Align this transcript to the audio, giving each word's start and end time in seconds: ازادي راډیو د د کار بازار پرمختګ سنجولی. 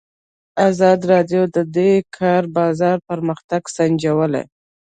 ازادي 0.69 1.05
راډیو 1.13 1.41
د 1.55 1.57
د 1.75 1.77
کار 2.17 2.43
بازار 2.57 2.97
پرمختګ 3.09 3.61
سنجولی. 3.75 4.43